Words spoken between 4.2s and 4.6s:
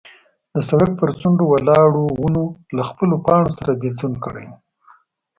کړی و.